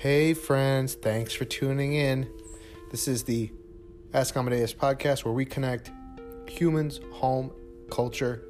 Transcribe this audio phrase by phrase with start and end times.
[0.00, 2.30] Hey, friends, thanks for tuning in.
[2.92, 3.50] This is the
[4.14, 5.90] Ask Amadeus podcast where we connect
[6.48, 7.50] humans, home,
[7.90, 8.44] culture,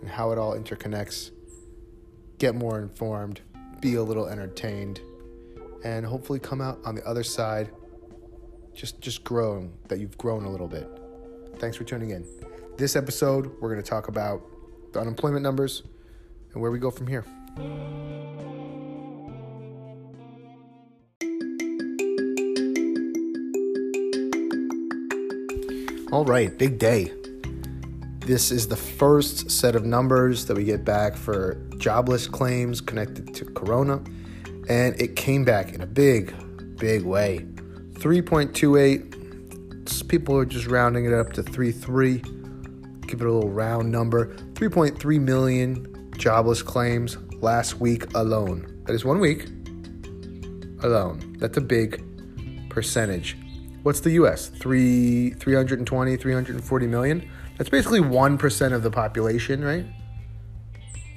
[0.00, 1.32] and how it all interconnects.
[2.38, 3.42] Get more informed,
[3.82, 5.02] be a little entertained,
[5.84, 7.70] and hopefully come out on the other side
[8.72, 10.88] just just growing that you've grown a little bit.
[11.58, 12.24] Thanks for tuning in.
[12.78, 14.40] This episode, we're going to talk about
[14.94, 15.82] the unemployment numbers
[16.54, 17.26] and where we go from here.
[26.12, 27.12] All right, big day.
[28.18, 33.32] This is the first set of numbers that we get back for jobless claims connected
[33.32, 34.02] to Corona,
[34.68, 36.34] and it came back in a big,
[36.78, 37.46] big way.
[37.92, 40.08] 3.28.
[40.08, 43.06] People are just rounding it up to 3.3.
[43.06, 44.34] Give it a little round number.
[44.54, 48.82] 3.3 million jobless claims last week alone.
[48.86, 49.46] That is one week
[50.82, 51.36] alone.
[51.38, 52.02] That's a big
[52.68, 53.36] percentage.
[53.82, 54.48] What's the US?
[54.48, 57.30] Three, 320, 340 million?
[57.56, 59.86] That's basically 1% of the population, right?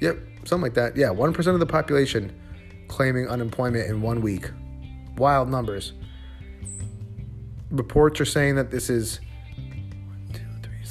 [0.00, 0.96] Yep, something like that.
[0.96, 2.32] Yeah, 1% of the population
[2.88, 4.50] claiming unemployment in one week.
[5.16, 5.92] Wild numbers.
[7.70, 9.20] Reports are saying that this is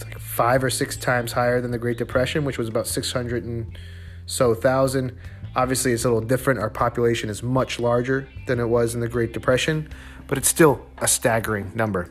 [0.03, 3.77] like five or six times higher than the Great Depression, which was about 600 and
[4.25, 5.17] so thousand.
[5.55, 6.59] Obviously, it's a little different.
[6.59, 9.87] Our population is much larger than it was in the Great Depression,
[10.33, 12.09] but it's still a staggering number.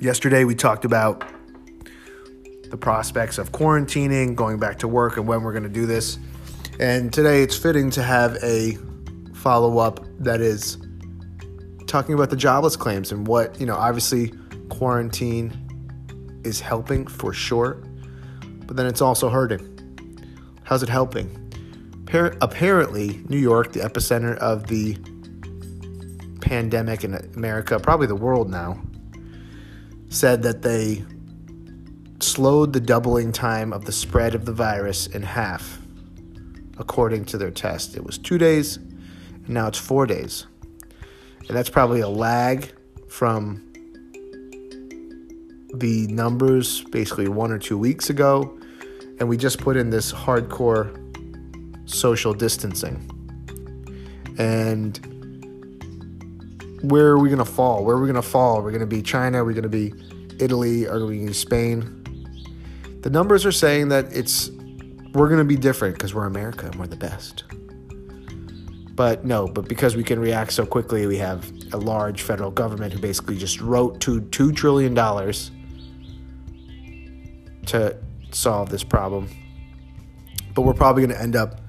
[0.00, 1.22] Yesterday, we talked about
[2.68, 6.18] the prospects of quarantining, going back to work, and when we're going to do this.
[6.80, 8.76] And today, it's fitting to have a
[9.34, 10.78] follow up that is
[11.86, 14.32] talking about the jobless claims and what, you know, obviously,
[14.68, 17.74] quarantine is helping for sure,
[18.66, 20.18] but then it's also hurting.
[20.64, 21.30] How's it helping?
[22.40, 24.96] Apparently, New York, the epicenter of the
[26.46, 28.80] pandemic in America, probably the world now,
[30.10, 31.04] said that they
[32.20, 35.80] slowed the doubling time of the spread of the virus in half,
[36.78, 37.96] according to their test.
[37.96, 40.46] It was two days, and now it's four days.
[41.48, 42.72] And that's probably a lag
[43.08, 43.60] from
[45.74, 48.56] the numbers basically one or two weeks ago.
[49.18, 50.94] And we just put in this hardcore
[51.90, 53.10] social distancing.
[54.38, 55.15] And
[56.82, 57.84] where are we going to fall?
[57.84, 58.58] Where are we going to fall?
[58.58, 59.38] We're we going to be China?
[59.38, 59.92] We're we going to be
[60.38, 60.86] Italy?
[60.86, 62.02] Are we going to be Spain?
[63.02, 64.50] The numbers are saying that it's
[65.12, 67.44] we're going to be different because we're America and we're the best.
[68.94, 72.92] But no, but because we can react so quickly, we have a large federal government
[72.92, 74.94] who basically just wrote to $2 trillion
[77.66, 77.96] to
[78.30, 79.28] solve this problem.
[80.54, 81.60] But we're probably going to end up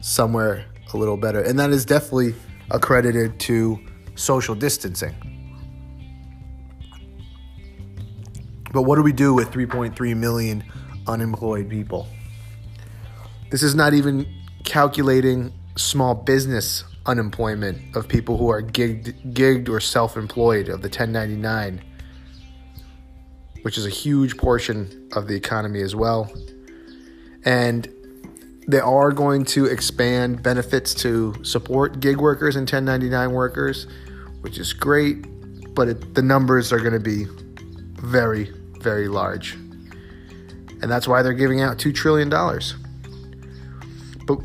[0.00, 1.40] somewhere a little better.
[1.40, 2.34] And that is definitely
[2.70, 3.78] accredited to
[4.14, 5.14] social distancing.
[8.72, 10.64] But what do we do with 3.3 million
[11.06, 12.08] unemployed people?
[13.50, 14.26] This is not even
[14.64, 20.88] calculating small business unemployment of people who are gigged, gigged or self employed of the
[20.88, 21.82] 1099,
[23.62, 26.32] which is a huge portion of the economy as well.
[27.44, 27.88] And
[28.72, 33.86] they are going to expand benefits to support gig workers and 1099 workers,
[34.40, 35.26] which is great,
[35.74, 37.26] but it, the numbers are going to be
[38.00, 39.52] very, very large.
[39.52, 42.30] And that's why they're giving out $2 trillion.
[44.26, 44.36] But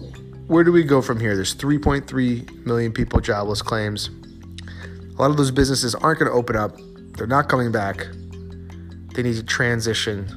[0.47, 1.33] where do we go from here?
[1.37, 4.09] There's 3.3 million people jobless claims.
[5.17, 6.77] A lot of those businesses aren't going to open up,
[7.17, 8.05] they're not coming back.
[9.13, 10.27] They need to transition.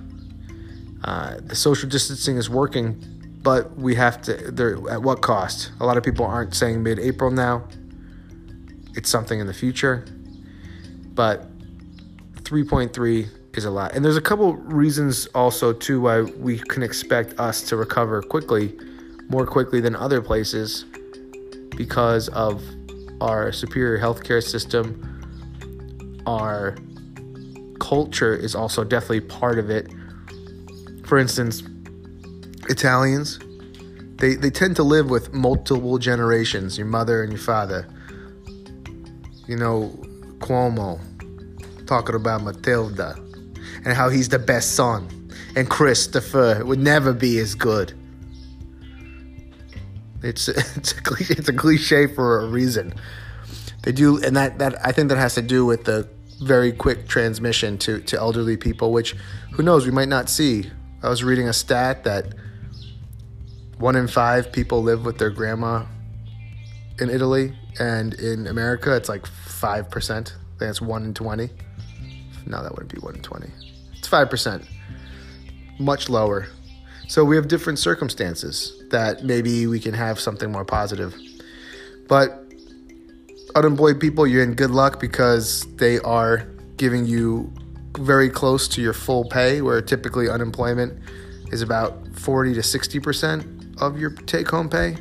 [1.03, 4.35] Uh, the social distancing is working, but we have to.
[4.35, 5.73] There at what cost?
[5.81, 7.69] A lot of people aren't saying mid-April now.
[8.95, 10.05] It's something in the future,
[11.15, 11.47] but
[12.43, 13.95] 3.3 is a lot.
[13.95, 18.77] And there's a couple reasons also too why we can expect us to recover quickly,
[19.29, 20.85] more quickly than other places,
[21.77, 22.63] because of
[23.21, 25.07] our superior healthcare system.
[26.27, 26.77] Our
[27.81, 29.91] culture is also definitely part of it.
[31.05, 31.63] For instance,
[32.71, 33.39] Italians,
[34.17, 37.89] they, they tend to live with multiple generations your mother and your father.
[39.47, 39.99] You know,
[40.39, 41.01] Cuomo
[41.87, 43.17] talking about Matilda
[43.85, 47.93] and how he's the best son, and Christopher would never be as good.
[50.23, 52.95] It's it's a cliche, it's a cliche for a reason.
[53.83, 56.09] They do, and that that I think that has to do with the
[56.43, 59.17] very quick transmission to to elderly people, which
[59.53, 60.71] who knows we might not see.
[61.03, 62.35] I was reading a stat that
[63.81, 65.87] one in five people live with their grandma
[66.99, 70.11] in Italy, and in America, it's like 5%.
[70.11, 71.49] I think it's 1 in 20.
[72.47, 73.51] No, that wouldn't be 1 in 20.
[73.97, 74.67] It's 5%.
[75.79, 76.47] Much lower.
[77.09, 81.19] So we have different circumstances that maybe we can have something more positive.
[82.07, 82.45] But
[83.55, 86.47] unemployed people, you're in good luck because they are
[86.77, 87.51] giving you
[87.97, 91.03] very close to your full pay, where typically unemployment
[91.51, 94.97] is about 40 to 60% of your take home pay.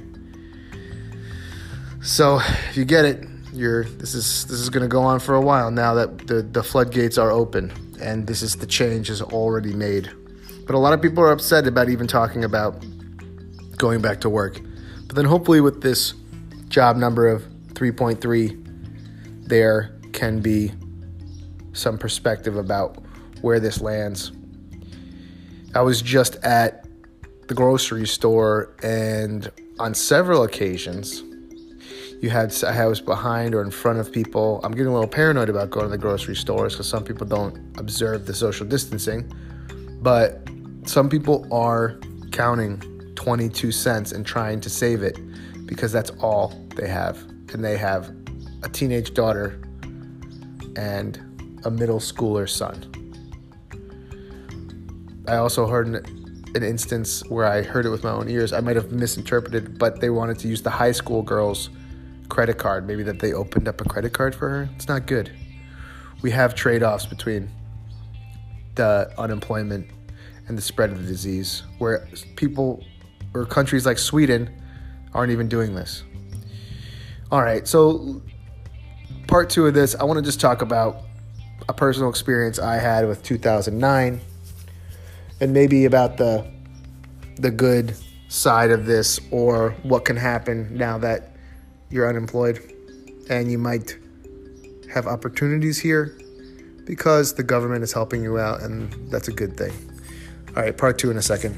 [2.01, 2.39] So
[2.69, 5.41] if you get it, you're this is this is going to go on for a
[5.41, 7.71] while now that the the floodgates are open
[8.01, 10.09] and this is the change is already made.
[10.65, 12.83] But a lot of people are upset about even talking about
[13.77, 14.61] going back to work.
[15.07, 16.13] But then hopefully with this
[16.67, 17.43] job number of
[17.73, 20.71] 3.3 there can be
[21.73, 22.97] some perspective about
[23.41, 24.31] where this lands.
[25.73, 26.85] I was just at
[27.49, 31.23] the grocery store and on several occasions
[32.21, 34.59] you had I was behind or in front of people.
[34.63, 37.57] I'm getting a little paranoid about going to the grocery stores because some people don't
[37.79, 39.31] observe the social distancing,
[40.01, 40.47] but
[40.83, 41.97] some people are
[42.31, 42.81] counting
[43.15, 45.17] 22 cents and trying to save it
[45.65, 47.17] because that's all they have,
[47.53, 48.13] and they have
[48.63, 49.61] a teenage daughter
[50.75, 51.17] and
[51.63, 52.85] a middle schooler son.
[55.25, 56.05] I also heard
[56.55, 58.53] an, an instance where I heard it with my own ears.
[58.53, 61.69] I might have misinterpreted, but they wanted to use the high school girls
[62.29, 64.69] credit card, maybe that they opened up a credit card for her.
[64.75, 65.31] It's not good.
[66.21, 67.49] We have trade offs between
[68.75, 69.89] the unemployment
[70.47, 72.83] and the spread of the disease, where people
[73.33, 74.49] or countries like Sweden
[75.13, 76.03] aren't even doing this.
[77.31, 78.21] All right, so
[79.27, 81.03] part two of this, I want to just talk about
[81.67, 84.21] a personal experience I had with 2009
[85.39, 86.45] and maybe about the
[87.35, 87.95] the good
[88.27, 91.35] side of this or what can happen now that
[91.89, 92.59] you're unemployed
[93.29, 93.97] and you might
[94.93, 96.17] have opportunities here
[96.85, 99.71] because the government is helping you out, and that's a good thing.
[100.55, 101.55] All right, part two in a second.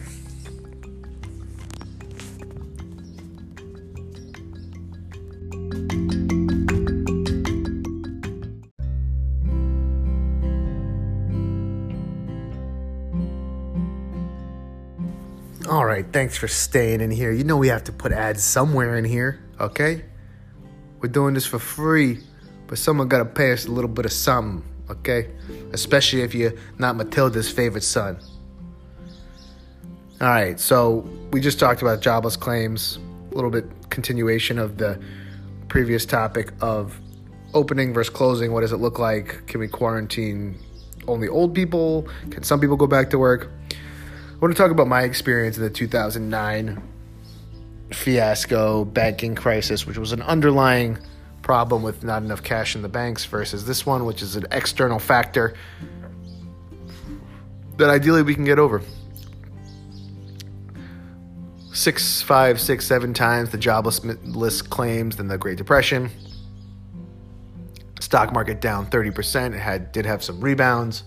[16.22, 17.32] Thanks for staying in here.
[17.32, 20.06] You know we have to put ads somewhere in here, okay?
[21.00, 22.20] We're doing this for free,
[22.68, 25.32] but someone gotta pay us a little bit of something, okay?
[25.74, 28.20] Especially if you're not Matilda's favorite son.
[30.22, 33.00] All right, so we just talked about jobless claims,
[33.32, 35.02] a little bit continuation of the
[35.70, 37.00] previous topic of
[37.56, 38.52] opening versus closing.
[38.52, 39.48] What does it look like?
[39.48, 40.60] Can we quarantine
[41.08, 42.08] only old people?
[42.30, 43.50] Can some people go back to work?
[44.42, 46.82] Want to talk about my experience in the 2009
[47.94, 50.98] fiasco banking crisis, which was an underlying
[51.44, 54.98] problem with not enough cash in the banks, versus this one, which is an external
[54.98, 55.54] factor
[57.78, 58.82] that ideally we can get over.
[61.72, 66.10] Six, five, six, seven times the jobless list claims than the Great Depression.
[68.00, 69.54] Stock market down 30%.
[69.54, 71.04] It had did have some rebounds.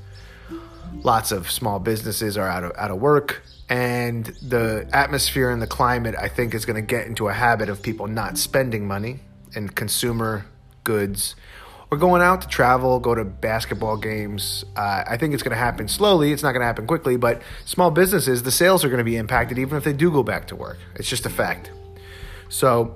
[1.05, 5.67] Lots of small businesses are out of out of work and the atmosphere and the
[5.67, 9.21] climate i think is going to get into a habit of people not spending money
[9.55, 10.45] and consumer
[10.83, 11.35] goods
[11.91, 14.65] or going out to travel go to basketball games.
[14.77, 16.33] Uh, i think it's going to happen slowly.
[16.33, 19.17] It's not going to happen quickly but small businesses the sales are going to be
[19.17, 20.79] impacted even if they do go back to work.
[20.97, 21.71] It's just a fact.
[22.51, 22.95] So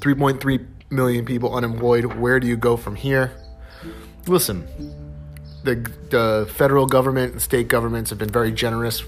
[0.00, 2.04] 3.3 million people unemployed.
[2.04, 3.32] Where do you go from here?
[4.26, 5.07] Listen
[5.68, 9.04] the, the federal government and state governments have been very generous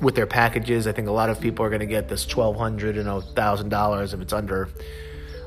[0.00, 0.86] with their packages.
[0.86, 3.70] I think a lot of people are going to get this twelve hundred and thousand
[3.70, 4.68] dollars if it's under,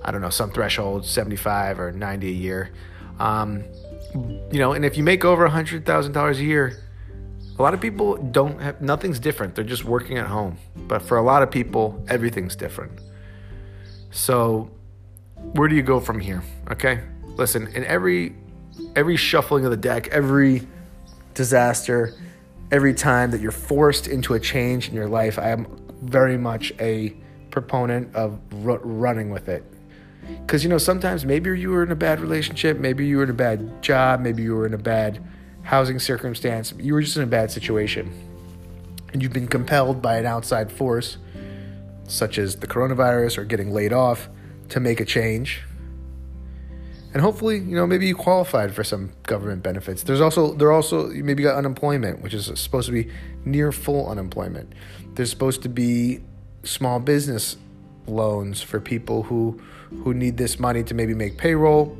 [0.03, 2.71] I don't know, some threshold, seventy five or ninety a year.
[3.19, 3.63] Um,
[4.51, 6.79] you know, and if you make over a hundred thousand dollars a year,
[7.59, 9.53] a lot of people don't have nothing's different.
[9.53, 10.57] They're just working at home.
[10.75, 12.99] But for a lot of people, everything's different.
[14.09, 14.71] So,
[15.35, 16.43] where do you go from here?
[16.71, 17.01] Okay,
[17.37, 17.67] listen.
[17.67, 18.35] In every
[18.95, 20.67] every shuffling of the deck, every
[21.33, 22.13] disaster,
[22.71, 25.67] every time that you're forced into a change in your life, I am
[26.01, 27.15] very much a
[27.51, 29.63] proponent of r- running with it.
[30.41, 33.29] Because, you know, sometimes maybe you were in a bad relationship, maybe you were in
[33.29, 35.23] a bad job, maybe you were in a bad
[35.63, 38.11] housing circumstance, you were just in a bad situation.
[39.11, 41.17] And you've been compelled by an outside force,
[42.07, 44.29] such as the coronavirus or getting laid off,
[44.69, 45.61] to make a change
[47.13, 50.03] and hopefully, you know, maybe you qualified for some government benefits.
[50.03, 53.11] There's also there also maybe got unemployment, which is supposed to be
[53.45, 54.73] near full unemployment.
[55.13, 56.21] There's supposed to be
[56.63, 57.57] small business
[58.07, 59.61] loans for people who
[60.03, 61.95] who need this money to maybe make payroll,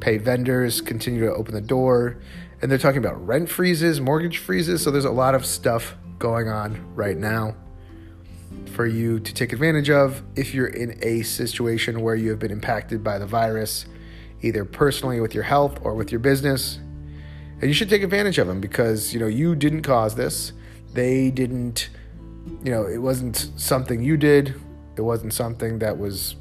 [0.00, 2.18] pay vendors, continue to open the door,
[2.60, 4.82] and they're talking about rent freezes, mortgage freezes.
[4.82, 7.56] So there's a lot of stuff going on right now
[8.72, 12.50] for you to take advantage of if you're in a situation where you have been
[12.50, 13.86] impacted by the virus,
[14.42, 16.78] either personally with your health or with your business.
[17.60, 20.52] And you should take advantage of them because, you know, you didn't cause this.
[20.94, 21.90] They didn't,
[22.64, 24.54] you know, it wasn't something you did.
[24.96, 26.36] It wasn't something that was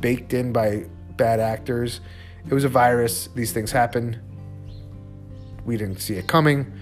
[0.00, 2.00] baked in by bad actors.
[2.48, 3.28] It was a virus.
[3.34, 4.18] These things happen.
[5.64, 6.72] We didn't see it coming.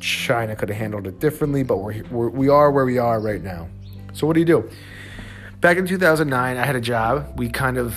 [0.00, 3.42] China could have handled it differently, but we're, we're we are where we are right
[3.42, 3.68] now.
[4.12, 4.68] So what do you do?
[5.60, 7.38] Back in 2009, I had a job.
[7.38, 7.96] We kind of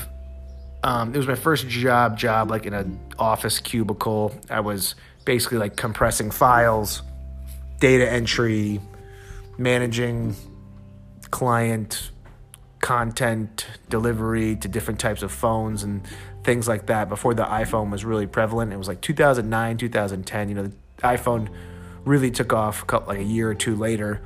[0.83, 4.33] um, it was my first job job like in an office cubicle.
[4.49, 4.95] I was
[5.25, 7.03] basically like compressing files,
[7.79, 8.79] data entry,
[9.57, 10.35] managing
[11.29, 12.11] client
[12.79, 16.01] content delivery to different types of phones and
[16.43, 18.73] things like that before the iPhone was really prevalent.
[18.73, 20.49] It was like 2009, 2010.
[20.49, 20.73] You know, the
[21.03, 21.49] iPhone
[22.05, 24.21] really took off like a year or two later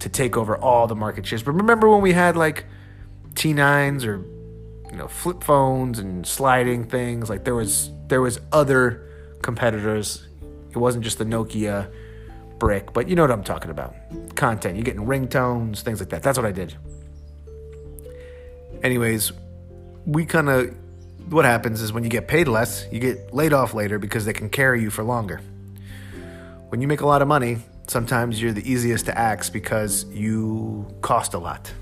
[0.00, 1.42] to take over all the market shares.
[1.42, 2.66] But remember when we had like
[3.32, 4.22] T9s or
[4.96, 7.28] you know flip phones and sliding things?
[7.28, 9.06] Like there was there was other
[9.42, 10.26] competitors.
[10.70, 11.92] It wasn't just the Nokia
[12.58, 13.94] brick, but you know what I'm talking about.
[14.36, 14.76] Content.
[14.76, 16.22] You're getting ringtones, things like that.
[16.22, 16.74] That's what I did.
[18.82, 19.32] Anyways,
[20.06, 20.74] we kind of
[21.28, 24.32] what happens is when you get paid less, you get laid off later because they
[24.32, 25.40] can carry you for longer
[26.68, 30.86] when you make a lot of money, sometimes you're the easiest to axe because you
[31.00, 31.72] cost a lot.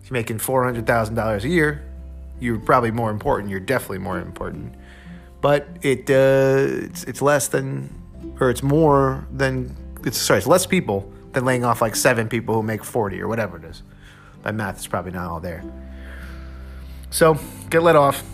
[0.00, 1.82] If you're making $400,000 a year,
[2.42, 3.50] you're probably more important.
[3.50, 4.74] You're definitely more important.
[5.40, 7.88] But it uh, it's, it's less than,
[8.40, 12.54] or it's more than, it's sorry, it's less people than laying off like seven people
[12.56, 13.82] who make 40 or whatever it is.
[14.44, 15.62] My math is probably not all there.
[17.10, 17.38] So
[17.70, 18.24] get let off.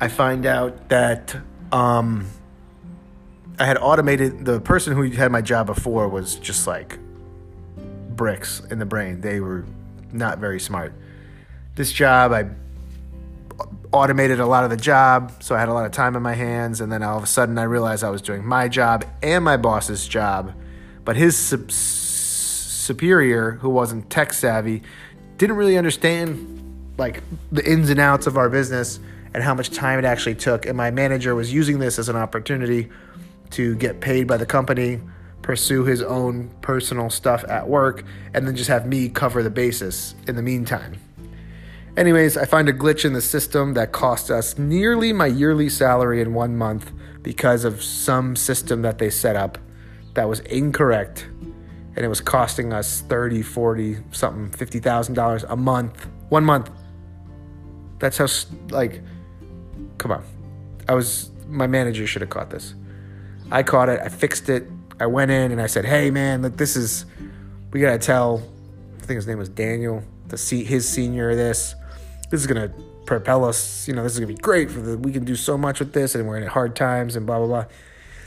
[0.00, 1.36] I find out that
[1.72, 2.26] um,
[3.58, 6.98] I had automated the person who had my job before was just like
[8.10, 9.20] bricks in the brain.
[9.20, 9.66] They were
[10.12, 10.94] not very smart.
[11.74, 12.44] This job, I
[13.92, 16.34] automated a lot of the job, so I had a lot of time in my
[16.34, 16.80] hands.
[16.80, 19.56] And then all of a sudden, I realized I was doing my job and my
[19.56, 20.54] boss's job,
[21.04, 24.82] but his sub- superior, who wasn't tech savvy,
[25.38, 26.56] didn't really understand
[26.98, 29.00] like the ins and outs of our business
[29.32, 30.66] and how much time it actually took.
[30.66, 32.90] And my manager was using this as an opportunity
[33.50, 35.00] to get paid by the company,
[35.42, 38.04] pursue his own personal stuff at work,
[38.34, 40.98] and then just have me cover the basis in the meantime.
[41.96, 46.20] Anyways, I find a glitch in the system that cost us nearly my yearly salary
[46.20, 46.92] in one month
[47.22, 49.58] because of some system that they set up
[50.14, 51.26] that was incorrect
[51.96, 56.70] and it was costing us 30 40 something $50000 a month one month
[57.98, 58.26] that's how
[58.70, 59.02] like
[59.98, 60.24] come on
[60.88, 62.74] i was my manager should have caught this
[63.50, 64.00] I caught it.
[64.00, 64.68] I fixed it.
[65.00, 67.04] I went in and I said, "Hey, man, look, this is
[67.72, 68.42] we gotta tell."
[68.98, 71.34] I think his name was Daniel, the his senior.
[71.34, 71.74] This
[72.30, 72.72] this is gonna
[73.06, 73.86] propel us.
[73.86, 74.96] You know, this is gonna be great for the.
[74.96, 77.46] We can do so much with this, and we're in hard times and blah blah
[77.46, 77.64] blah.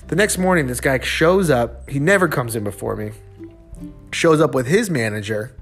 [0.07, 1.89] The next morning, this guy shows up.
[1.89, 3.12] He never comes in before me.
[4.12, 5.55] Shows up with his manager.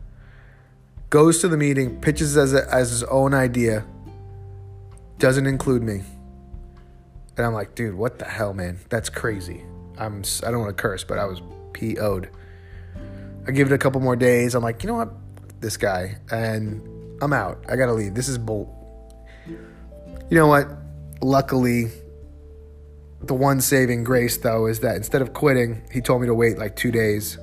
[1.10, 3.86] Goes to the meeting, pitches as a, as his own idea.
[5.20, 6.02] Doesn't include me.
[7.38, 8.80] And I'm like, dude, what the hell, man?
[8.90, 9.64] That's crazy.
[9.98, 11.42] I'm I don't want to curse, but I was
[11.74, 12.30] PO'd.
[13.48, 14.56] I give it a couple more days.
[14.56, 15.12] I'm like, you know what?
[15.60, 16.18] This guy.
[16.32, 16.82] And
[17.22, 17.64] I'm out.
[17.70, 18.16] I gotta leave.
[18.16, 18.78] This is bull.
[19.48, 20.68] You know what?
[21.22, 21.92] Luckily,
[23.22, 26.58] the one saving grace though is that instead of quitting, he told me to wait
[26.58, 27.38] like two days,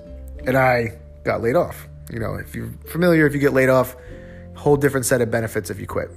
[0.45, 1.87] and I got laid off.
[2.11, 3.95] You know, if you're familiar, if you get laid off,
[4.57, 6.11] whole different set of benefits if you quit,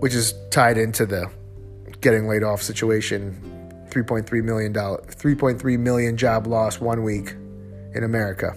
[0.00, 1.30] which is tied into the
[2.00, 7.34] getting laid off situation, 3.3 million dollar 3.3 million job loss one week
[7.94, 8.56] in America.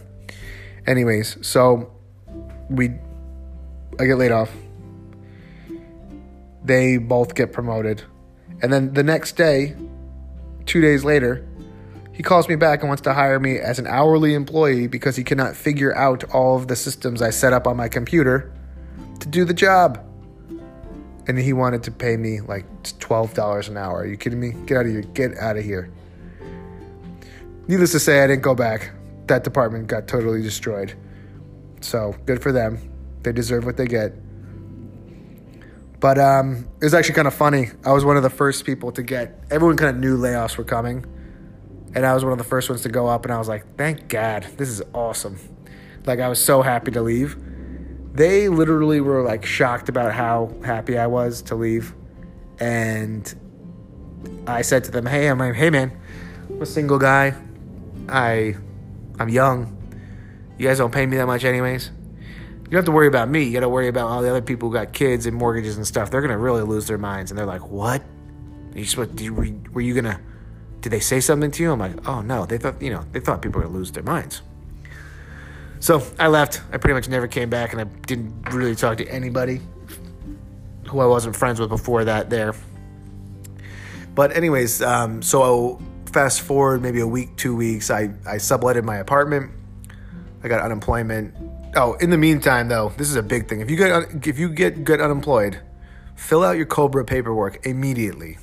[0.87, 1.91] Anyways, so
[2.69, 2.91] we
[3.99, 4.51] I get laid off.
[6.63, 8.03] They both get promoted.
[8.61, 9.75] And then the next day,
[10.65, 11.45] 2 days later,
[12.13, 15.23] he calls me back and wants to hire me as an hourly employee because he
[15.23, 18.51] cannot figure out all of the systems I set up on my computer
[19.19, 19.99] to do the job
[21.27, 22.65] and he wanted to pay me like
[22.99, 24.01] twelve dollars an hour.
[24.01, 24.51] Are you kidding me?
[24.65, 25.01] Get out of here!
[25.01, 25.89] Get out of here!
[27.67, 28.91] Needless to say, I didn't go back.
[29.27, 30.93] That department got totally destroyed.
[31.83, 32.79] So good for them.
[33.23, 34.13] They deserve what they get.
[35.99, 37.69] But um, it was actually kind of funny.
[37.85, 39.39] I was one of the first people to get.
[39.51, 41.05] Everyone kind of knew layoffs were coming,
[41.95, 43.25] and I was one of the first ones to go up.
[43.25, 45.37] And I was like, "Thank God, this is awesome!"
[46.05, 47.37] Like I was so happy to leave.
[48.13, 51.93] they literally were like shocked about how happy I was to leave.
[52.59, 53.33] And
[54.45, 55.91] I said to them, "Hey, I'm hey man,
[56.49, 57.35] I'm a single guy.
[58.09, 58.55] I
[59.19, 59.82] I'm young.
[60.63, 61.91] You guys don't pay me that much anyways.
[61.91, 63.43] You don't have to worry about me.
[63.43, 65.85] You got to worry about all the other people who got kids and mortgages and
[65.85, 66.09] stuff.
[66.09, 68.01] They're to really lose their minds and they're like, "What?
[68.73, 70.21] You supposed you, were, you to
[70.79, 73.19] did they say something to you?" I'm like, "Oh no, they thought, you know, they
[73.19, 74.41] thought people were to lose their minds."
[75.81, 76.61] So I left.
[76.71, 79.59] I pretty much never came back, and I didn't really talk to anybody
[80.87, 82.55] who I wasn't friends with before that there.
[84.15, 88.99] But anyways, um, so fast forward maybe a week, two weeks, I, I subletted my
[88.99, 89.51] apartment.
[90.43, 91.33] I got unemployment.
[91.75, 93.61] Oh, in the meantime, though, this is a big thing.
[93.61, 95.59] If you get if you get get unemployed,
[96.15, 98.37] fill out your COBRA paperwork immediately.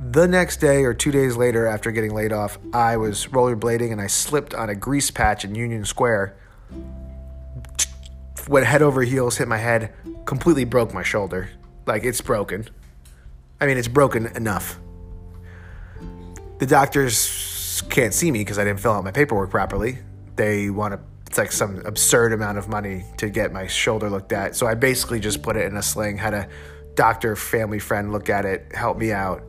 [0.00, 4.00] The next day or two days later, after getting laid off, I was rollerblading and
[4.00, 6.36] I slipped on a grease patch in Union Square.
[8.48, 9.94] Went head over heels, hit my head,
[10.26, 11.50] completely broke my shoulder.
[11.86, 12.68] Like it's broken.
[13.60, 14.78] I mean, it's broken enough.
[16.58, 19.98] The doctors can't see me because I didn't fill out my paperwork properly.
[20.42, 24.32] They want to, it's like some absurd amount of money to get my shoulder looked
[24.32, 24.56] at.
[24.56, 26.48] So I basically just put it in a sling, had a
[26.94, 29.42] doctor, family friend look at it, help me out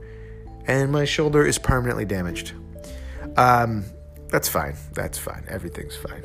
[0.65, 2.53] and my shoulder is permanently damaged.
[3.37, 3.85] Um,
[4.29, 4.75] that's fine.
[4.93, 5.45] That's fine.
[5.47, 6.23] Everything's fine.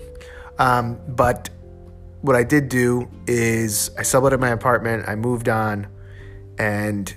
[0.59, 1.51] Um, but
[2.21, 5.87] what I did do is I subletted my apartment, I moved on,
[6.59, 7.15] and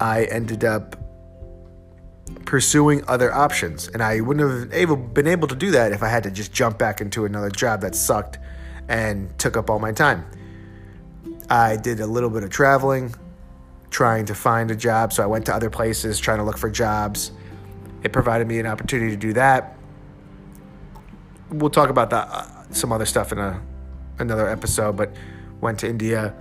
[0.00, 0.96] I ended up
[2.44, 3.88] pursuing other options.
[3.88, 6.30] And I wouldn't have been able, been able to do that if I had to
[6.30, 8.38] just jump back into another job that sucked
[8.88, 10.24] and took up all my time.
[11.48, 13.14] I did a little bit of traveling
[13.90, 15.12] trying to find a job.
[15.12, 17.30] So I went to other places trying to look for jobs.
[18.02, 19.76] It provided me an opportunity to do that.
[21.50, 23.62] We'll talk about that, uh, some other stuff in a
[24.18, 24.96] another episode.
[24.96, 25.14] But
[25.60, 26.34] went to India,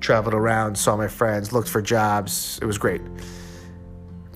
[0.00, 2.58] traveled around, saw my friends, looked for jobs.
[2.60, 3.00] It was great.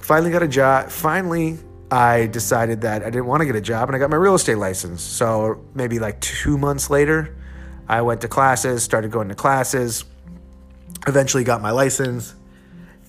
[0.02, 0.90] Finally got a job.
[0.90, 1.58] Finally,
[1.90, 4.34] I decided that I didn't want to get a job, and I got my real
[4.34, 5.02] estate license.
[5.02, 7.36] So maybe like two months later,
[7.88, 10.04] I went to classes, started going to classes
[11.06, 12.34] eventually got my license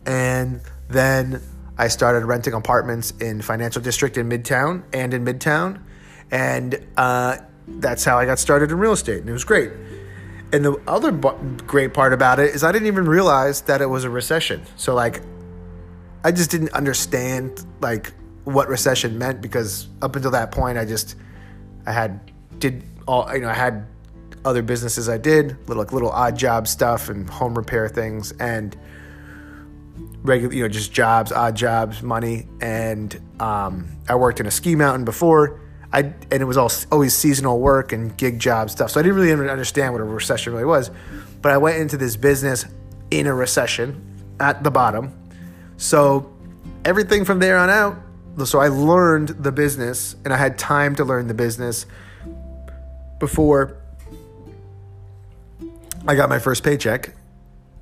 [0.06, 1.42] and then
[1.78, 5.82] I started renting apartments in Financial District in Midtown and in Midtown,
[6.30, 9.72] and uh, that's how I got started in real estate, and it was great.
[10.52, 14.04] And the other great part about it is I didn't even realize that it was
[14.04, 14.64] a recession.
[14.76, 15.22] So like,
[16.24, 18.14] I just didn't understand like
[18.46, 21.16] what recession meant because up until that point, I just
[21.86, 23.86] I had did all you know I had
[24.46, 28.76] other businesses I did, little like little odd job stuff and home repair things and
[30.24, 32.48] regular, you know, just jobs, odd jobs, money.
[32.62, 35.60] And um, I worked in a ski mountain before.
[35.92, 38.92] I and it was all always seasonal work and gig job stuff.
[38.92, 40.90] So I didn't really understand what a recession really was.
[41.42, 42.66] But I went into this business
[43.12, 44.02] in a recession
[44.40, 45.14] at the bottom.
[45.84, 46.32] So
[46.86, 47.98] everything from there on out.
[48.46, 51.86] So I learned the business and I had time to learn the business
[53.20, 53.76] before
[56.08, 57.14] I got my first paycheck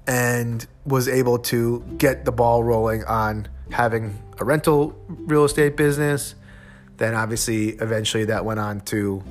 [0.07, 6.33] and was able to get the ball rolling on having a rental real estate business.
[6.97, 9.23] Then obviously eventually that went on to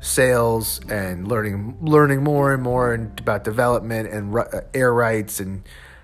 [0.00, 5.62] sales and learning learning more and more about development and uh, air rights and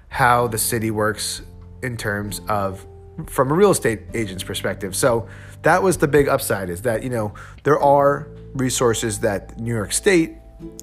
[0.09, 1.43] how the city works
[1.85, 2.85] in terms of
[3.27, 4.97] from a real estate agent's perspective.
[4.97, 5.29] So
[5.63, 9.93] that was the big upside is that you know there are resources that New York
[9.93, 10.35] State,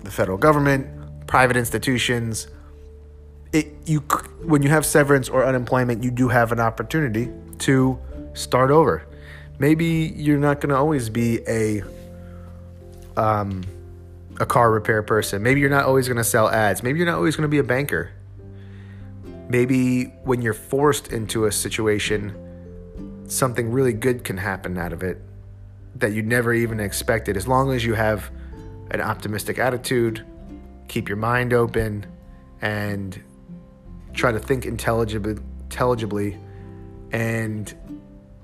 [0.03, 0.87] the federal government,
[1.27, 2.47] private institutions,
[3.53, 3.99] it you
[4.43, 7.99] when you have severance or unemployment, you do have an opportunity to
[8.33, 9.05] start over.
[9.59, 11.83] Maybe you're not going to always be a
[13.17, 13.63] um,
[14.39, 15.43] a car repair person.
[15.43, 16.81] Maybe you're not always going to sell ads.
[16.81, 18.11] Maybe you're not always going to be a banker.
[19.51, 25.21] Maybe when you're forced into a situation, something really good can happen out of it
[25.95, 27.35] that you never even expected.
[27.35, 28.31] As long as you have
[28.91, 30.25] an optimistic attitude,
[30.87, 32.05] keep your mind open
[32.61, 33.21] and
[34.13, 36.37] try to think intelligibly, intelligibly
[37.11, 37.75] and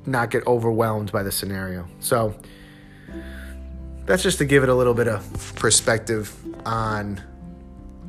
[0.06, 1.88] not get overwhelmed by the scenario.
[2.02, 2.36] So
[4.06, 7.22] that's just to give it a little bit of perspective on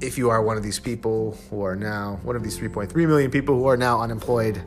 [0.00, 3.30] if you are one of these people who are now one of these 3.3 million
[3.30, 4.62] people who are now unemployed.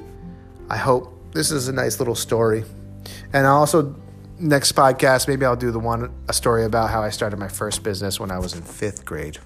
[0.70, 2.64] I hope this is a nice little story.
[3.34, 3.96] And I also
[4.40, 7.84] next podcast maybe I'll do the one a story about how I started my first
[7.84, 9.38] business when I was in 5th grade.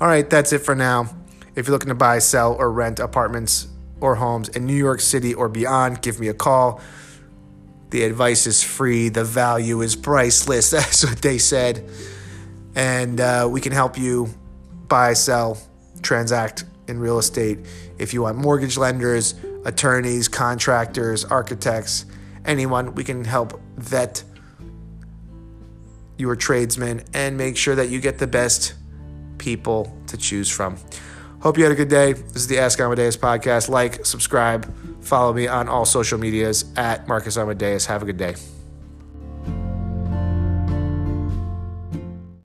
[0.00, 1.14] All right, that's it for now.
[1.54, 3.68] If you're looking to buy, sell, or rent apartments
[4.00, 6.80] or homes in New York City or beyond, give me a call.
[7.90, 10.70] The advice is free, the value is priceless.
[10.72, 11.88] That's what they said.
[12.74, 14.28] and uh, we can help you
[14.88, 15.58] buy, sell,
[16.02, 17.60] transact in real estate.
[17.98, 22.06] If you want mortgage lenders, attorneys, contractors, architects,
[22.44, 24.22] anyone, we can help vet
[26.18, 28.74] your tradesmen and make sure that you get the best
[29.38, 30.76] people to choose from.
[31.40, 32.14] Hope you had a good day.
[32.14, 33.68] This is the Ask Amadeus podcast.
[33.68, 34.72] Like, subscribe,
[35.04, 37.86] follow me on all social medias at Marcus Amadeus.
[37.86, 38.34] Have a good day.